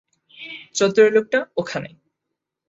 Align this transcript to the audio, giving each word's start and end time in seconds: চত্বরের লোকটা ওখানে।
চত্বরের 0.75 1.13
লোকটা 1.13 1.39
ওখানে। 1.57 1.89